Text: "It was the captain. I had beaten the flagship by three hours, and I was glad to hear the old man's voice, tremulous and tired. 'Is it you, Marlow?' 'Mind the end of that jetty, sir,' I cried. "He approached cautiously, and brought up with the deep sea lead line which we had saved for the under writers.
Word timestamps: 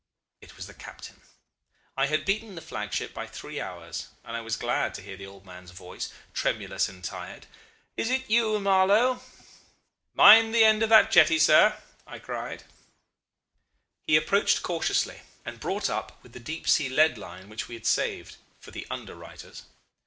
"It 0.41 0.55
was 0.57 0.65
the 0.65 0.73
captain. 0.73 1.21
I 1.95 2.07
had 2.07 2.25
beaten 2.25 2.55
the 2.55 2.61
flagship 2.63 3.13
by 3.13 3.27
three 3.27 3.61
hours, 3.61 4.07
and 4.25 4.35
I 4.35 4.41
was 4.41 4.55
glad 4.57 4.95
to 4.95 5.01
hear 5.03 5.15
the 5.15 5.27
old 5.27 5.45
man's 5.45 5.69
voice, 5.69 6.09
tremulous 6.33 6.89
and 6.89 7.03
tired. 7.03 7.45
'Is 7.95 8.09
it 8.09 8.27
you, 8.27 8.59
Marlow?' 8.59 9.21
'Mind 10.15 10.55
the 10.55 10.63
end 10.63 10.81
of 10.81 10.89
that 10.89 11.11
jetty, 11.11 11.37
sir,' 11.37 11.77
I 12.07 12.17
cried. 12.17 12.63
"He 14.07 14.15
approached 14.17 14.63
cautiously, 14.63 15.21
and 15.45 15.59
brought 15.59 15.87
up 15.87 16.17
with 16.23 16.33
the 16.33 16.39
deep 16.39 16.67
sea 16.67 16.89
lead 16.89 17.19
line 17.19 17.47
which 17.47 17.67
we 17.67 17.75
had 17.75 17.85
saved 17.85 18.37
for 18.59 18.71
the 18.71 18.87
under 18.89 19.13
writers. 19.13 19.65